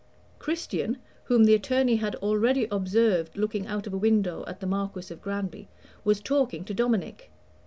[0.39, 5.13] Christian, whom the attorney had already observed looking out of a window at the Marquis
[5.13, 5.67] of Granby,
[6.03, 7.29] was talking to Dominic.